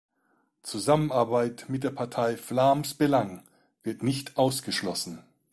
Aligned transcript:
Zusammenarbeit 0.63 1.65
mit 1.69 1.83
der 1.83 1.91
Partei 1.91 2.35
Vlaams 2.35 2.95
Belang 2.95 3.43
wird 3.83 4.01
nicht 4.01 4.35
ausgeschlossen. 4.35 5.23